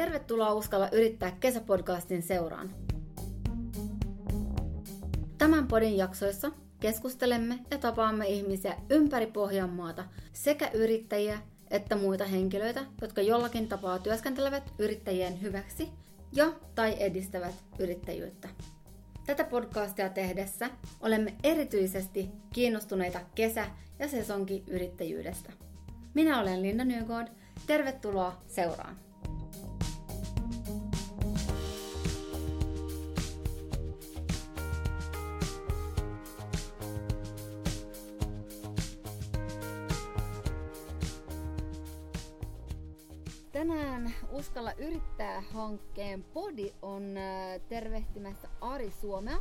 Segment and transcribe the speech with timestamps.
[0.00, 2.70] Tervetuloa Uskalla yrittää kesäpodcastin seuraan.
[5.38, 11.38] Tämän podin jaksoissa keskustelemme ja tapaamme ihmisiä ympäri Pohjanmaata, sekä yrittäjiä
[11.70, 15.88] että muita henkilöitä, jotka jollakin tapaa työskentelevät yrittäjien hyväksi
[16.32, 18.48] ja tai edistävät yrittäjyyttä.
[19.26, 20.70] Tätä podcastia tehdessä
[21.00, 25.52] olemme erityisesti kiinnostuneita kesä- ja sesonkiyrittäjyydestä.
[26.14, 27.28] Minä olen Linda Nygård.
[27.66, 29.09] Tervetuloa seuraan!
[44.32, 49.38] Uskalla yrittää hankkeen podi on äh, tervehtimässä Ari Suomea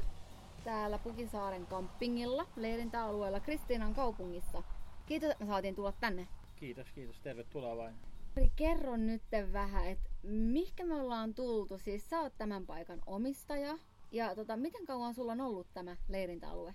[0.64, 4.64] täällä Pukisaaren kampingilla leirintäalueella Kristiinan kaupungissa.
[5.06, 6.28] Kiitos, että me saatiin tulla tänne.
[6.56, 7.20] Kiitos, kiitos.
[7.20, 7.96] Tervetuloa vain.
[8.38, 9.22] Ari, kerro nyt
[9.54, 11.78] vähän, että mihinkä me ollaan tultu.
[11.78, 13.78] Siis sä oot tämän paikan omistaja.
[14.12, 16.74] Ja tota, miten kauan sulla on ollut tämä leirintäalue?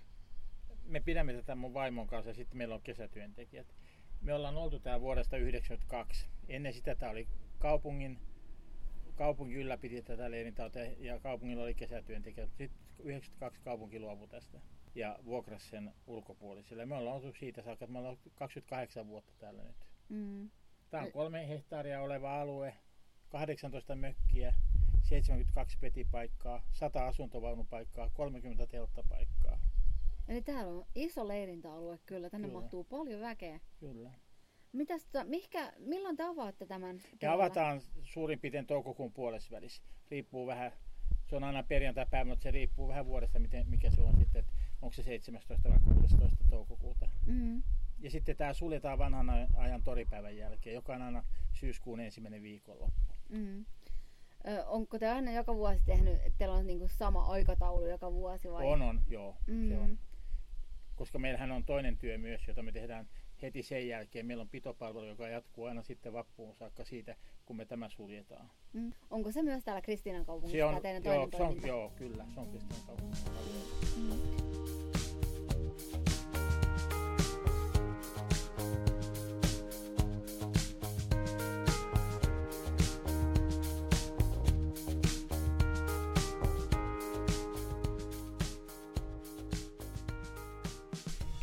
[0.85, 3.67] Me pidämme tätä mun vaimon kanssa ja sitten meillä on kesätyöntekijät.
[4.21, 6.27] Me ollaan oltu täällä vuodesta 1992.
[6.47, 7.27] Ennen sitä tämä oli
[7.59, 8.19] kaupungin,
[9.15, 12.49] kaupunki ylläpiti tätä leirintauta ja kaupungilla oli kesätyöntekijät.
[12.49, 14.61] Sitten 92 kaupunki luopui tästä
[14.95, 16.85] ja vuokrasi sen ulkopuoliselle.
[16.85, 19.75] Me ollaan oltu siitä saakka, että me ollaan 28 vuotta täällä nyt.
[20.09, 20.49] Mm.
[20.89, 22.73] Tämä on kolme hehtaaria oleva alue,
[23.29, 24.53] 18 mökkiä,
[25.03, 29.59] 72 petipaikkaa, 100 asuntovaunupaikkaa, 30 telttapaikkaa.
[30.27, 32.59] Eli täällä on iso leirintäalue kyllä, tänne kyllä.
[32.61, 33.59] mahtuu paljon väkeä.
[33.79, 34.11] Kyllä.
[34.75, 37.01] Mitäs, tota, mihkä, milloin te avaatte tämän?
[37.21, 39.83] Me avataan suurin piirtein toukokuun puolessa välissä.
[40.11, 40.71] Riippuu vähän,
[41.29, 44.51] se on aina perjantai-päivä, mutta se riippuu vähän vuodesta, miten, mikä se on sitten, että
[44.81, 47.09] onko se 17 vai 16 toukokuuta.
[47.25, 47.63] Mm-hmm.
[47.99, 53.13] Ja sitten tämä suljetaan vanhan ajan toripäivän jälkeen, joka on aina syyskuun ensimmäinen viikonloppu.
[53.29, 53.65] Mm-hmm.
[54.47, 58.51] Ö, onko te aina joka vuosi tehnyt, että teillä on niinku sama aikataulu joka vuosi
[58.51, 58.65] vai?
[58.65, 59.37] On, on, joo.
[59.47, 59.69] Mm-hmm.
[59.69, 59.99] Se on.
[60.95, 63.07] Koska meillähän on toinen työ myös, jota me tehdään
[63.41, 64.25] heti sen jälkeen.
[64.25, 67.15] Meillä on pitopalvelu, joka jatkuu aina sitten vappuun saakka siitä,
[67.45, 68.51] kun me tämä suljetaan.
[68.73, 68.93] Mm.
[69.09, 70.57] Onko se myös täällä Kristiinan kaupungissa?
[70.57, 70.73] Se on,
[71.03, 73.31] joo, se on, joo, kyllä, se on Kristiinan kaupungissa.
[73.97, 74.44] Mm.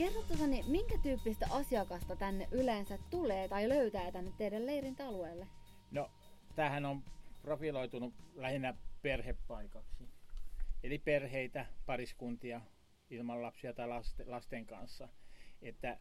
[0.03, 5.47] Kerro tuota, niin minkä tyyppistä asiakasta tänne yleensä tulee tai löytää tänne teidän leirintäalueelle?
[5.91, 6.11] No,
[6.55, 7.05] tämähän on
[7.43, 10.09] profiloitunut lähinnä perhepaikaksi.
[10.83, 12.61] Eli perheitä, pariskuntia
[13.11, 13.89] ilman lapsia tai
[14.27, 15.09] lasten kanssa.
[15.63, 15.99] Että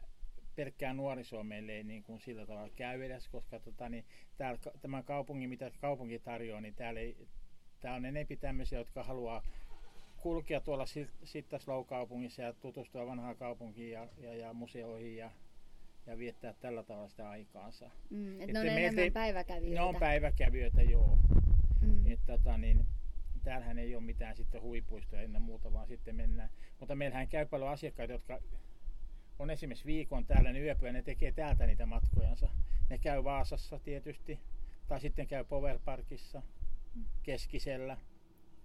[0.56, 4.04] pelkkää nuorisoa meille ei niin kuin sillä tavalla käy edes, koska tota, niin,
[4.36, 7.28] täällä, tämä kaupunki, mitä kaupunki tarjoaa, niin täällä ei,
[7.80, 9.42] tää on enemmän tämmöisiä, jotka haluaa
[10.22, 10.84] kulkea tuolla
[11.24, 15.30] Sittaslow-kaupungissa ja tutustua vanhaan kaupunkiin ja, ja, ja museoihin ja,
[16.06, 17.90] ja viettää tällä tavalla sitä aikaansa.
[18.10, 19.80] Mm, et ne on enemmän te, päiväkävijöitä.
[19.80, 21.18] Ne on päiväkävijöitä, joo.
[21.80, 22.12] Mm.
[22.12, 22.86] Et, tota, niin,
[23.44, 26.50] täällähän ei ole mitään sitten huipuistoja ennen muuta, vaan sitten mennään.
[26.80, 28.40] Mutta meillähän käy paljon asiakkaita, jotka
[29.38, 32.48] on esimerkiksi viikon täällä, niin yöpyä ne tekee täältä niitä matkojansa.
[32.90, 34.40] Ne käy Vaasassa tietysti,
[34.88, 36.42] tai sitten käy Powerparkissa,
[36.94, 37.04] mm.
[37.22, 37.96] Keskisellä–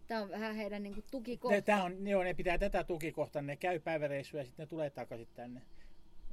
[0.07, 1.61] Tämä on vähän heidän niin tukikohta.
[1.61, 5.27] Tämä on, joo, ne pitää tätä tukikohtaa, ne käy päiväreissuja ja sitten ne tulee takaisin
[5.35, 5.61] tänne.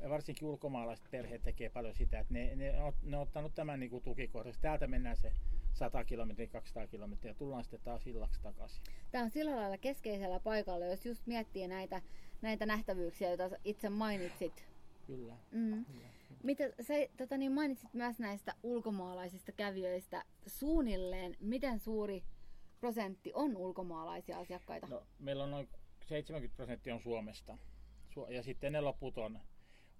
[0.02, 3.80] Ja varsinkin ulkomaalaiset perheet tekee paljon sitä, että ne, ne, on, ne on ottanut tämän
[3.80, 4.60] niin tukikohtaksi.
[4.60, 5.32] Täältä mennään se
[5.72, 8.82] 100 kilometriä, 200 kilometriä ja tullaan sitten taas illaksi takaisin.
[9.10, 12.02] Tämä on sillä lailla keskeisellä paikalla, jos just miettii näitä,
[12.42, 14.66] näitä nähtävyyksiä, joita itse mainitsit.
[15.06, 15.36] Kyllä.
[15.52, 15.84] Mm.
[15.84, 16.08] Kyllä.
[16.42, 22.22] Mitä sä tota, niin mainitsit myös näistä ulkomaalaisista kävijöistä suunnilleen, miten suuri
[22.84, 24.86] prosentti on ulkomaalaisia asiakkaita?
[24.86, 25.68] No, meillä on noin
[26.06, 27.58] 70 prosenttia on Suomesta.
[28.28, 29.40] Ja sitten ne loput on,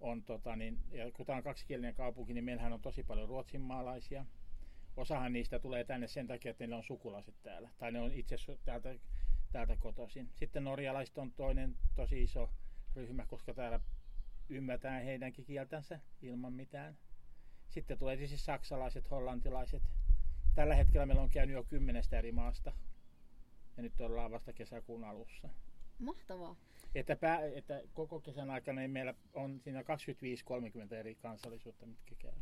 [0.01, 4.25] on tota, niin, ja kun tämä on kaksikielinen kaupunki, niin meillähän on tosi paljon ruotsinmaalaisia.
[4.97, 7.71] Osahan niistä tulee tänne sen takia, että ne on sukulaiset täällä.
[7.79, 8.95] Tai ne on itse täältä,
[9.53, 10.31] täältä kotoisin.
[10.35, 12.51] Sitten norjalaiset on toinen tosi iso
[12.97, 13.81] ryhmä, koska täällä
[14.49, 16.97] ymmärtää heidänkin kieltänsä ilman mitään.
[17.69, 19.83] Sitten tulee tietysti saksalaiset, hollantilaiset,
[20.55, 22.73] Tällä hetkellä meillä on käynyt jo kymmenestä eri maasta.
[23.77, 25.49] Ja nyt ollaan vasta kesäkuun alussa.
[25.99, 26.57] Mahtavaa.
[26.95, 32.33] Että, pää, että koko kesän aikana niin meillä on siinä 25-30 eri kansallisuutta, mitkä käy.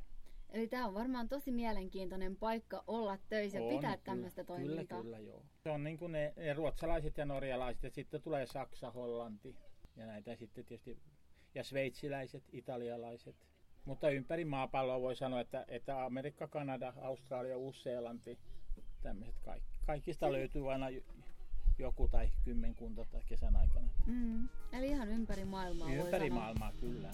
[0.50, 5.02] Eli tämä on varmaan tosi mielenkiintoinen paikka olla töissä ja pitää tämmöistä toimintaa.
[5.02, 5.44] Kyllä, kyllä, joo.
[5.62, 9.56] Se on niin kuin ne, ne ruotsalaiset ja norjalaiset, ja sitten tulee Saksa, Hollanti
[9.96, 10.98] ja näitä sitten tietysti,
[11.54, 13.36] ja sveitsiläiset, italialaiset.
[13.84, 18.38] Mutta ympäri maapalloa voi sanoa, että, että Amerikka, Kanada, Australia, Uusi-Seelanti,
[19.02, 19.78] tämmöiset kaikki.
[19.86, 20.86] Kaikista löytyy aina
[21.78, 23.88] joku tai kymmenkunta tai kesän aikana.
[24.06, 24.48] Mm.
[24.72, 27.10] Eli ihan ympäri maailmaa Ympäri maailmaa, kyllä.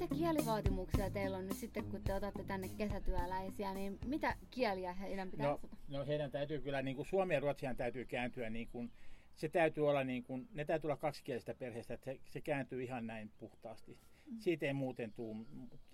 [0.00, 5.30] Mitä kielivaatimuksia teillä on nyt sitten, kun te otatte tänne kesätyöläisiä, niin mitä kieliä heidän
[5.30, 5.76] pitää no, osata?
[5.88, 8.92] No heidän täytyy kyllä, niin kuin Suomi ja Ruotsihan täytyy kääntyä niin kuin,
[9.36, 13.06] se täytyy olla niin kuin, ne täytyy olla kaksikielistä perheestä, että se, se kääntyy ihan
[13.06, 13.98] näin puhtaasti.
[14.26, 14.38] Mm.
[14.38, 15.46] Siitä ei muuten tule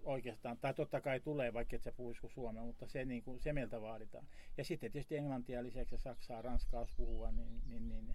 [0.03, 3.53] oikeastaan, tai totta kai tulee, vaikka et sä puhuisi suomea, mutta se, niin kuin, se
[3.53, 4.27] meiltä vaaditaan.
[4.57, 8.15] Ja sitten tietysti englantia lisäksi ja saksaa, ranskaa jos puhua, niin, niin, niin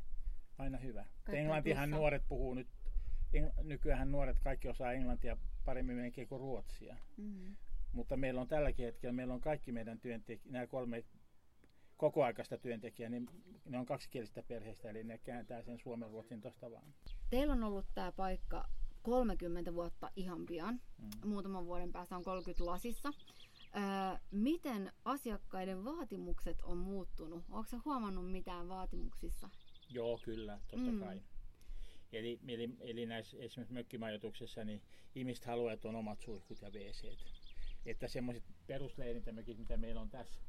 [0.58, 1.06] aina hyvä.
[1.28, 2.68] Englantihan nuoret puhuu nyt,
[3.64, 6.98] nykyään nuoret kaikki osaa englantia paremmin melkein kuin ruotsia.
[7.18, 7.56] Mm-hmm.
[7.94, 11.04] Mutta meillä on tälläkin hetkellä, meillä on kaikki meidän työntekijät, nämä kolme
[11.98, 13.30] kokoaikaista työntekijää, niin
[13.66, 16.94] ne on kaksikielistä perheistä, eli ne kääntää sen suomen ruotsin tuosta vaan.
[17.30, 18.70] Teillä on ollut tämä paikka
[19.02, 20.82] 30 vuotta ihan pian.
[20.98, 21.30] Mm.
[21.30, 23.14] Muutaman vuoden päästä on 30 lasissa.
[23.76, 23.82] Öö,
[24.32, 27.44] miten asiakkaiden vaatimukset on muuttunut?
[27.50, 29.50] Onko huomannut mitään vaatimuksissa?
[29.90, 31.00] Joo, kyllä, totta mm.
[31.00, 31.22] kai.
[32.14, 34.82] Eli, eli, eli näissä esimerkiksi mökkimajoituksessa niin
[35.16, 37.18] ihmiset haluaa, että on omat suihkut ja wc
[37.86, 40.42] Että semmoiset perusleirintämökit, mitä meillä on tässä,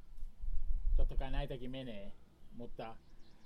[0.97, 2.13] totta kai näitäkin menee,
[2.53, 2.97] mutta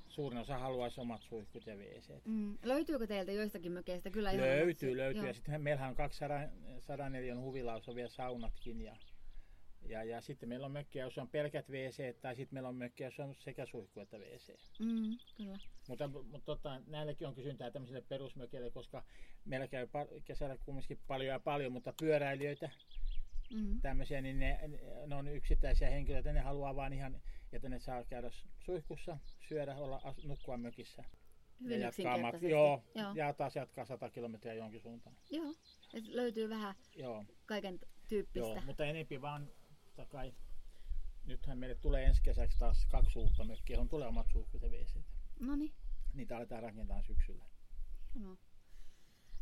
[0.09, 2.59] suurin osa haluaisi omat suihkut ja wc mm.
[2.63, 4.11] Löytyykö teiltä joistakin mökeistä?
[4.11, 5.27] Kyllä ihan löytyy, löytyy.
[5.27, 8.97] Ja sitten meillähän on 200 neliön huvilaus on vielä saunatkin ja
[9.89, 13.07] ja, ja sitten meillä on mökkiä, jossa on pelkät WC, tai sitten meillä on mökkiä,
[13.07, 14.57] jossa on sekä suihku että WC.
[14.79, 15.59] Mm, kyllä.
[15.89, 19.05] Mutta, mutta tota, näilläkin on kysyntää tämmöisille perusmökeille, koska
[19.45, 19.89] meillä käy
[20.25, 22.71] kesällä kumminkin paljon ja paljon, mutta pyöräilijöitä,
[23.55, 23.81] mm.
[23.81, 24.61] tämmöisiä, niin ne,
[25.07, 28.31] ne, on yksittäisiä henkilöitä, ne haluaa vaan ihan, että ne saa käydä
[28.65, 29.19] suihkussa,
[29.49, 31.05] syödä, olla, nukkua mökissä.
[31.61, 35.17] Hyvin ja jatkaa mat- joo, joo, ja taas jatkaa 100 kilometriä jonkin suuntaan.
[35.31, 35.55] Joo,
[35.95, 37.25] Et löytyy vähän joo.
[37.47, 38.49] kaiken tyyppistä.
[38.49, 39.49] Joo, mutta enempi vaan
[39.97, 40.35] totta kai.
[41.25, 44.97] Nythän meille tulee ensi kesäksi taas kaksi uutta mökkiä, on tulee omat suihkut ja wc
[45.41, 45.75] No niin.
[46.15, 47.45] Niitä aletaan rakentaa syksyllä.
[48.15, 48.37] Hienoa.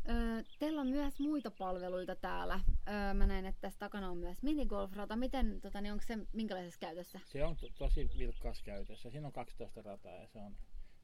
[0.08, 2.60] Öö, teillä on myös muita palveluita täällä.
[2.88, 5.16] Öö, mä näen, että tässä takana on myös minigolfrata.
[5.16, 7.20] Miten, tota, niin onko se minkälaisessa käytössä?
[7.24, 9.10] Se on to- tosi vilkkaassa käytössä.
[9.10, 10.56] Siinä on 12 rataa ja se on,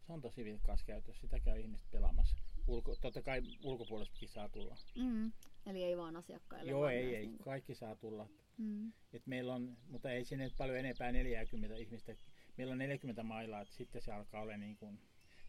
[0.07, 1.21] se on tosi vilkkaassa käytössä.
[1.21, 2.37] Sitä käy ihmiset pelaamassa.
[2.67, 4.77] Ulko, totta kai ulkopuolestakin saa tulla.
[4.97, 5.33] Mm,
[5.67, 6.71] eli ei vaan asiakkaille.
[6.71, 7.27] Joo, ei, ei.
[7.27, 7.45] Niin kuin...
[7.45, 8.29] Kaikki saa tulla.
[8.58, 8.93] Mm.
[9.12, 12.14] Et meillä on, mutta ei sinne paljon enempää 40 ihmistä.
[12.56, 15.00] Meillä on 40 mailaa, että sitten se alkaa olla niin kuin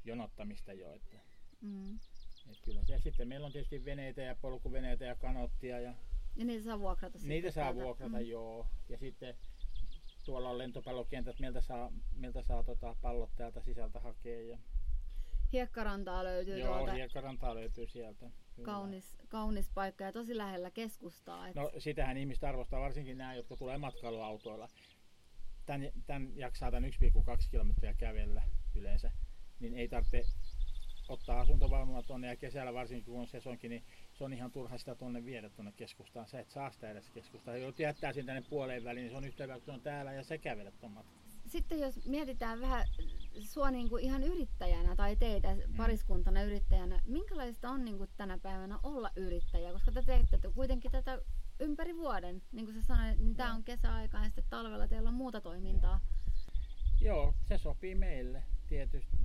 [0.03, 0.93] jonottamista jo.
[0.93, 1.17] Että,
[1.61, 1.95] mm.
[2.49, 2.81] et kyllä.
[2.87, 5.79] Ja sitten meillä on tietysti veneitä ja polkuveneitä ja kanottia.
[5.79, 5.95] Ja,
[6.35, 8.25] ja niitä saa vuokrata Niitä saa vuokrata, mm.
[8.25, 8.67] joo.
[8.89, 9.35] Ja sitten
[10.25, 14.41] tuolla on lentopallokentät, meiltä saa, meiltä saa tota pallot täältä sisältä hakea.
[14.41, 14.57] Ja...
[15.53, 16.93] Hiekkarantaa löytyy Joo, tuolta.
[16.93, 18.29] hiekkarantaa löytyy sieltä.
[18.61, 21.47] Kaunis, kaunis paikka ja tosi lähellä keskustaa.
[21.47, 21.55] Et...
[21.55, 24.67] No sitähän ihmiset arvostaa, varsinkin nämä, jotka tulee matkailuautoilla.
[25.65, 28.41] Tän, tän jaksaa tämän 1,2 kilometriä kävellä
[28.75, 29.11] yleensä,
[29.59, 30.23] niin ei tarvitse
[31.09, 33.83] ottaa asuntovaunua tuonne ja kesällä varsinkin kun on sesonkin, niin
[34.13, 36.27] se on ihan turha sitä tuonne viedä tuonne keskustaan.
[36.27, 37.61] Sä et saa sitä edes keskustaan.
[37.61, 40.23] Jos jättää sen tänne puoleen väliin, niin se on yhtä hyvä, kun on täällä ja
[40.23, 41.03] se kävelet tuon
[41.45, 42.87] Sitten jos mietitään vähän
[43.39, 45.77] sua niin kuin ihan yrittäjänä tai teitä mm.
[45.77, 49.71] pariskuntana yrittäjänä, minkälaista on niin kuin tänä päivänä olla yrittäjä?
[49.71, 51.21] Koska te teette kuitenkin tätä
[51.59, 52.41] ympäri vuoden.
[52.51, 55.99] Niin kuin sä sanoit, niin tämä on kesäaika ja sitten talvella teillä on muuta toimintaa.
[57.01, 59.17] Joo, se sopii meille tietysti.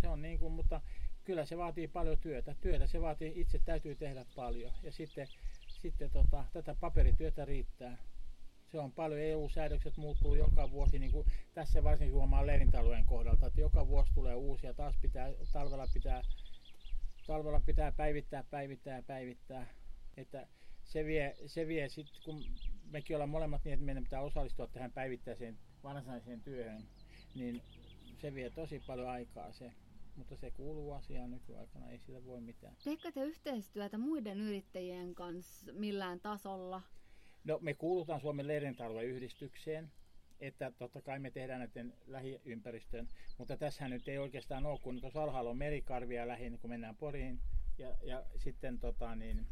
[0.00, 0.80] Se on niin kuin, mutta
[1.24, 2.54] kyllä se vaatii paljon työtä.
[2.60, 4.72] Työtä se vaatii, itse täytyy tehdä paljon.
[4.82, 5.28] Ja sitten,
[5.68, 7.98] sitten tota, tätä paperityötä riittää
[8.76, 13.60] se on paljon, EU-säädökset muuttuu joka vuosi, niin kuin tässä varsinkin huomaa leirintäalueen kohdalta, että
[13.60, 16.22] joka vuosi tulee uusia, taas pitää, talvella pitää,
[17.26, 19.66] talvella pitää päivittää, päivittää, päivittää,
[20.16, 20.46] että
[20.84, 22.44] se vie, se vie sitten, kun
[22.90, 26.82] mekin ollaan molemmat niin, että meidän pitää osallistua tähän päivittäiseen varsinaiseen työhön,
[27.34, 27.62] niin
[28.20, 29.72] se vie tosi paljon aikaa se.
[30.16, 32.76] Mutta se kuuluu asiaan nykyaikana, ei sillä voi mitään.
[32.84, 36.82] Teekö te yhteistyötä muiden yrittäjien kanssa millään tasolla?
[37.46, 38.46] No me kuulutaan Suomen
[39.04, 39.92] yhdistykseen,
[40.40, 45.22] että totta kai me tehdään näiden lähiympäristön, mutta tässä nyt ei oikeastaan ole, kun tuossa
[45.22, 47.40] alhaalla on merikarvia lähin, kun mennään Poriin,
[47.78, 49.46] ja, ja sitten tota, niin,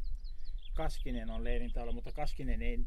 [0.75, 2.79] Kaskinen on leirintalo, mutta Kaskinen ei,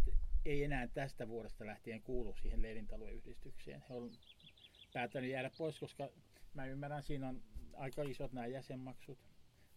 [0.46, 2.66] ei enää tästä vuodesta lähtien kuulu siihen
[3.12, 3.84] yhdistykseen.
[3.90, 4.12] He on
[4.94, 6.10] päättänyt jäädä pois, koska
[6.54, 7.42] mä ymmärrän, siinä on
[7.74, 9.20] aika isot nämä jäsenmaksut,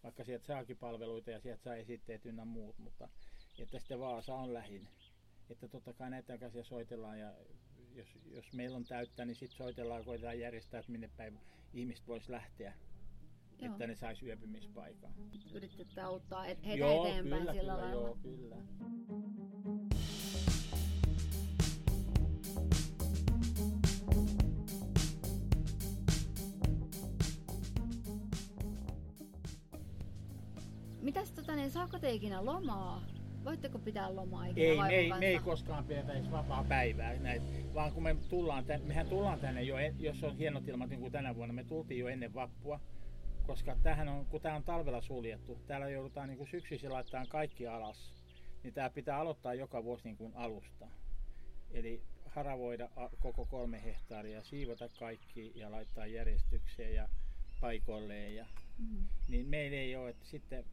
[0.03, 3.09] vaikka sieltä saakin palveluita ja sieltä saa esitteet ynnä muut, mutta
[3.59, 4.87] että sitten Vaasa on lähin
[5.51, 7.33] että totta kai näitä käsiä soitellaan ja
[7.95, 11.39] jos, jos meillä on täyttä, niin sitten soitellaan ja koitetaan järjestää, että minne päin
[11.73, 12.73] ihmiset voisi lähteä.
[13.59, 13.71] Joo.
[13.71, 15.13] että ne sais yöpymispaikan.
[15.53, 18.07] Yritetään auttaa et, heitä joo, eteenpäin kyllä, sillä kyllä, lailla.
[18.07, 18.57] joo, kyllä.
[31.01, 33.20] Mitäs tota, niin saako te ikinä lomaa?
[33.45, 37.41] Voitteko pitää lomaa ikinä Ei, me ei, me ei koskaan pidetä edes vapaa päivää, näin,
[37.73, 40.99] vaan kun me tullaan tänne, mehän tullaan tänne jo, en- jos on hienot ilmat niin
[40.99, 42.79] kuin tänä vuonna, me tultiin jo ennen vappua,
[43.47, 47.67] koska tämähän on, kun tämä on talvella suljettu, täällä joudutaan niin kuin syksyisin laittamaan kaikki
[47.67, 48.13] alas,
[48.63, 50.87] niin tämä pitää aloittaa joka vuosi niin kuin alusta.
[51.71, 57.09] Eli haravoida koko kolme hehtaaria, siivota kaikki ja laittaa järjestykseen ja
[57.61, 58.35] paikoilleen.
[58.35, 58.45] Ja,
[58.77, 59.03] Mhm.
[59.27, 60.65] niin meillä ei ole, että sitten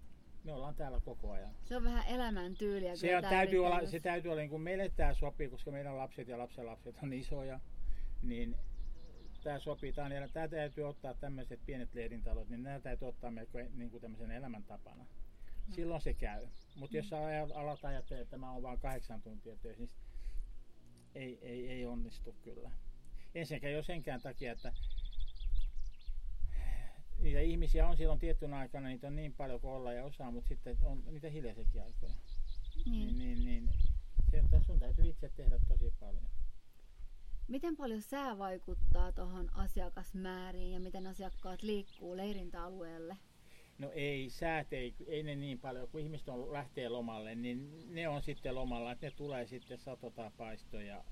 [0.45, 1.55] me ollaan täällä koko ajan.
[1.65, 2.97] Se on vähän elämäntyyliä.
[2.97, 6.29] Se, on, täytyy olla, se täytyy olla, niin kuin meille tämä sopii, koska meidän lapset
[6.29, 7.61] ja lapsenlapset on isoja,
[8.23, 8.57] niin
[9.43, 9.93] tämä sopii.
[9.93, 14.01] Tämä, on, tämä täytyy ottaa tämmöiset pienet leirintalot, niin nämä täytyy ottaa melko niin kuin
[14.01, 15.07] tämmöisen elämäntapana.
[15.71, 16.47] Silloin se käy.
[16.77, 19.91] Mutta jos sä aja- alat ajattelee, että mä oon vain kahdeksan tuntia töissä, niin
[21.15, 22.71] ei, ei, ei onnistu kyllä.
[23.35, 24.73] Ensinnäkään jo senkään takia, että
[27.19, 30.49] niitä ihmisiä on silloin tiettynä aikana, niitä on niin paljon kuin olla ja osaa, mutta
[30.49, 32.13] sitten on niitä hiljaisiakin aikoja
[32.87, 33.19] Niin.
[33.19, 33.71] niin, niin, niin
[34.31, 36.25] se, että sun täytyy itse tehdä tosi paljon.
[37.49, 43.17] Miten paljon sää vaikuttaa tuohon asiakasmääriin ja miten asiakkaat liikkuu leirintäalueelle?
[43.79, 48.09] No ei, säät ei, ei ne niin paljon, kun ihmiset on, lähtee lomalle, niin ne
[48.09, 51.05] on sitten lomalla, että ne tulee sitten satota paisto ja,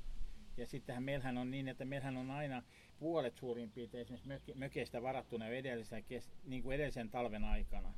[0.57, 2.63] ja sittenhän meillähän on niin, että meillähän on aina
[2.99, 6.05] puolet suurin piirtein esimerkiksi möke, mökeistä varattuna jo edellisen,
[6.45, 7.95] niin kuin edellisen talven aikana.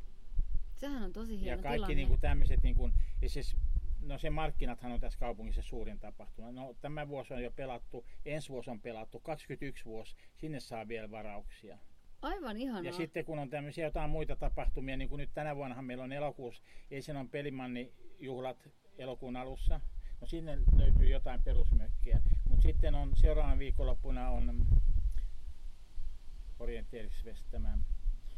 [0.76, 1.94] Sehän on tosi hieno ja kaikki tilanne.
[1.94, 3.56] niin kuin tämmöiset, niin kuin, ja siis,
[4.02, 6.52] no se markkinathan on tässä kaupungissa suurin tapahtuma.
[6.52, 11.10] No tämä vuosi on jo pelattu, ensi vuosi on pelattu, 21 vuosi, sinne saa vielä
[11.10, 11.78] varauksia.
[12.22, 12.82] Aivan ihanaa.
[12.82, 16.12] Ja sitten kun on tämmöisiä jotain muita tapahtumia, niin kuin nyt tänä vuonnahan meillä on
[16.12, 19.80] elokuussa, Eisen on pelimanni juhlat elokuun alussa.
[20.20, 22.20] No sinne löytyy jotain perusmökkiä.
[22.48, 24.66] Mutta sitten on seuraavan viikonloppuna on
[26.58, 27.78] Orienteerisves tämä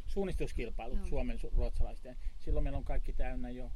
[0.05, 1.05] suunnistuskilpailu Joo.
[1.05, 2.17] Suomen su- ruotsalaisten.
[2.39, 3.71] Silloin meillä on kaikki täynnä jo.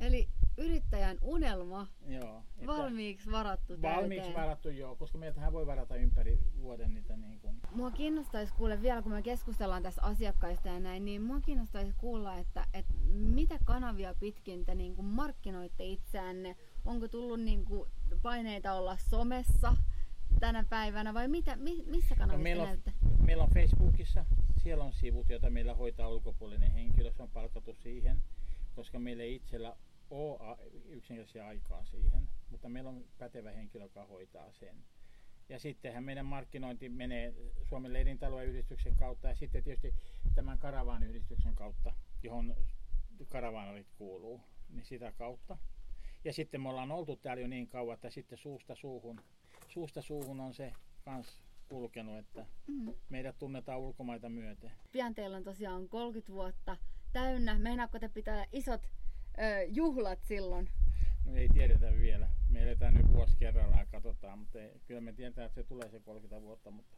[0.00, 4.42] Eli yrittäjän unelma Joo, valmiiksi varattu valmiiksi täyteen.
[4.44, 7.60] varattu joo, koska meiltähän voi varata ympäri vuoden niitä niin kuin.
[7.74, 12.36] Mua kiinnostaisi kuulla vielä, kun me keskustellaan tässä asiakkaista ja näin, niin mua kiinnostaisi kuulla,
[12.36, 16.56] että, että mitä kanavia pitkin te niin kuin markkinoitte itseänne.
[16.84, 17.90] Onko tullut niin kuin
[18.22, 19.76] paineita olla somessa
[20.40, 22.92] tänä päivänä vai mitä, mi, missä kanavissa No, meillä on- näytte?
[23.26, 24.24] Meillä on Facebookissa,
[24.62, 28.22] siellä on sivut, joita meillä hoitaa ulkopuolinen henkilö, se on palkattu siihen,
[28.74, 29.76] koska meillä ei itsellä
[30.10, 30.58] ole
[30.88, 34.84] yksinkertaisia aikaa siihen, mutta meillä on pätevä henkilö, joka hoitaa sen.
[35.48, 37.34] Ja sittenhän meidän markkinointi menee
[37.68, 39.94] Suomen leirintalojen yhdistyksen kautta ja sitten tietysti
[40.34, 42.56] tämän karavaan yhdistyksen kautta, johon
[43.28, 45.58] karavaanarit kuuluu, niin sitä kautta.
[46.24, 49.20] Ja sitten me ollaan oltu täällä jo niin kauan, että sitten suusta suuhun,
[49.68, 50.72] suusta suuhun on se
[51.04, 52.94] kans kulkenut, että Mm.
[53.08, 54.72] meidät tunnetaan ulkomaita myöten.
[54.92, 56.76] Pian teillä on tosiaan 30 vuotta
[57.12, 57.58] täynnä.
[57.58, 58.88] Meinaatko te pitää isot
[59.68, 60.68] juhlat silloin?
[61.24, 62.28] No ei tiedetä vielä.
[62.50, 65.90] Me eletään nyt vuosi kerrallaan ja katsotaan, mutta ei, kyllä me tiedetään, että se tulee
[65.90, 66.96] se 30 vuotta, mutta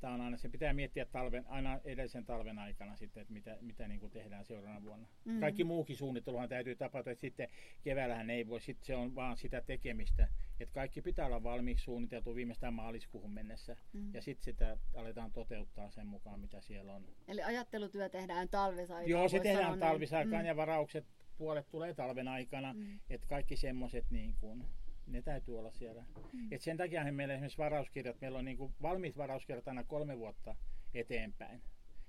[0.00, 3.88] tämä on aina, se pitää miettiä talven, aina edellisen talven aikana sitten, että mitä, mitä
[3.88, 5.08] niin kuin tehdään seuraavana vuonna.
[5.24, 5.32] Mm.
[5.32, 5.40] Mm.
[5.40, 7.48] Kaikki muukin suunnitteluhan täytyy tapahtua, että sitten
[7.82, 10.28] keväällähän ei voi, sitten se on vaan sitä tekemistä.
[10.60, 13.76] Että kaikki pitää olla valmiiksi suunniteltu viimeistään maaliskuuhun mennessä.
[13.92, 14.14] Mm.
[14.14, 17.04] Ja sitten sitä aletaan toteuttaa sen mukaan, mitä siellä on.
[17.28, 19.10] Eli ajattelutyö tehdään talvisaikaan.
[19.10, 21.06] Joo, se tehdään talvisaikaan ja varaukset
[21.40, 22.72] puolet tulee talven aikana.
[22.72, 23.00] Mm.
[23.10, 24.64] Että kaikki semmoiset niin kuin,
[25.06, 26.04] ne täytyy olla siellä.
[26.32, 26.48] Mm.
[26.52, 30.56] Et sen takia meillä esimerkiksi varauskirjat, meillä on niin kuin valmiit varauskirjat aina kolme vuotta
[30.94, 31.62] eteenpäin.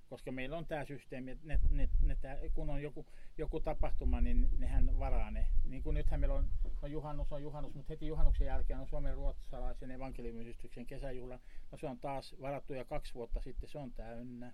[0.10, 3.06] Koska meillä on tämä systeemi, että ne, ne, ne, tää, kun on joku,
[3.38, 5.48] joku tapahtuma, niin nehän varaa ne.
[5.66, 6.50] Niin kuin nythän meillä on,
[6.82, 11.40] on juhannus, on juhannus, mutta heti juhannuksen jälkeen on Suomen ruotsalaisen evankeliumiyhdistyksen kesäjuhla.
[11.72, 14.54] No se on taas varattu jo kaksi vuotta sitten, se on täynnä.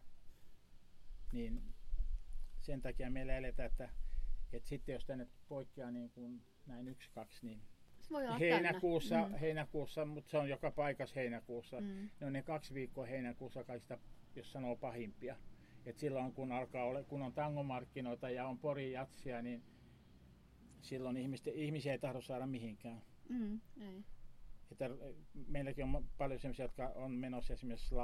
[1.34, 1.62] Niin
[2.62, 3.90] sen takia meillä eletään, että,
[4.54, 7.62] että sitten jos tänne poikkeaa niin kuin näin yksi, kaksi, niin
[8.00, 9.36] Se voi olla heinäkuussa, mm.
[9.36, 11.82] heinäkuussa, mutta se on joka paikassa heinäkuussa.
[11.82, 12.10] Mm.
[12.20, 13.98] Ne on ne kaksi viikkoa heinäkuussa kaikista,
[14.36, 15.36] jos sanoo pahimpia.
[15.86, 19.64] Et silloin kun alkaa ole, kun on tangomarkkinoita ja on pori jatsia, niin
[20.82, 23.02] silloin ihmisten, ihmisiä ei tahdo saada mihinkään.
[23.30, 23.60] Mm.
[23.82, 24.04] Ei.
[24.72, 24.90] Että
[25.48, 27.96] meilläkin on paljon sellaisia, jotka on menossa esimerkiksi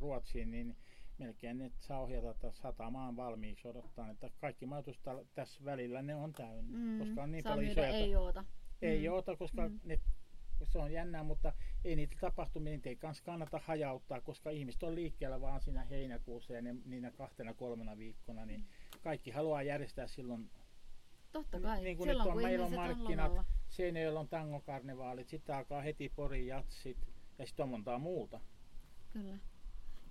[0.00, 0.76] Ruotsiin, niin
[1.22, 5.00] melkein ne saa ohjata satamaan valmiiksi odottaa, että kaikki majoitus
[5.34, 6.98] tässä välillä ne on täynnä, Mm.
[6.98, 8.44] koska on niin Saa paljon isoja ei oota.
[8.82, 9.14] ei Mm.
[9.14, 9.80] oota, koska Mm.
[9.84, 10.00] ne
[10.64, 11.52] se on jännää, mutta
[11.84, 16.52] ei niitä tapahtumia, niitä ei kans kannata hajauttaa, koska ihmiset on liikkeellä vaan siinä heinäkuussa
[16.52, 18.64] ja ne, niinä kahtena kolmena viikkona, niin
[19.02, 20.50] kaikki haluaa järjestää silloin
[21.32, 21.82] Totta kai.
[21.82, 23.44] Niin kuin Silloin, nyt on, kun meillä on markkinat, lomalla.
[23.68, 26.98] Seinäjoella on tangokarnevaalit, sitten alkaa heti Porin jatsit
[27.38, 28.40] ja sitten on montaa muuta.
[29.12, 29.38] Kyllä.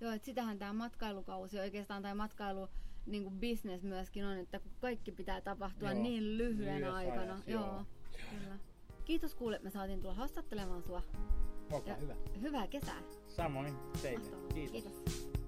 [0.02, 2.68] Joo, että sitähän tämä matkailukausi oikeastaan, tai matkailu
[3.06, 7.22] niin kuin business myöskin on, että kun kaikki pitää tapahtua Joo, niin lyhyen lyhyessä aikana.
[7.22, 7.66] ajassa, joo.
[7.66, 7.84] joo.
[8.30, 8.58] Kyllä.
[9.04, 11.02] Kiitos kuule, että me saatiin tulla haastattelemaan sua.
[11.72, 12.14] Olkaa Ja hyvä.
[12.40, 13.02] Hyvää kesää.
[13.28, 14.18] Samoin teille.
[14.30, 14.48] Mahtavaa.
[14.54, 14.72] Kiitos.
[14.72, 15.41] Kiitos.